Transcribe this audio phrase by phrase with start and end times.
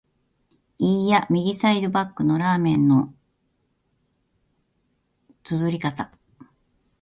[0.79, 3.13] いーや、右サイドバックのラーメンの
[5.43, 6.11] 啜り方！